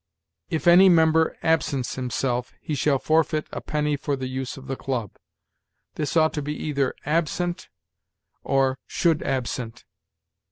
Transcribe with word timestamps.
'If 0.49 0.65
any 0.65 0.89
member 0.89 1.37
absents 1.43 1.93
himself, 1.93 2.53
he 2.59 2.73
shall 2.73 2.97
forfeit 2.97 3.45
a 3.51 3.61
penny 3.61 3.95
for 3.95 4.15
the 4.15 4.25
use 4.25 4.57
of 4.57 4.65
the 4.65 4.75
club'; 4.75 5.15
this 5.93 6.17
ought 6.17 6.33
to 6.33 6.41
be 6.41 6.55
either 6.57 6.95
'absent,' 7.05 7.69
or 8.43 8.79
'should 8.87 9.21
absent.' 9.21 9.85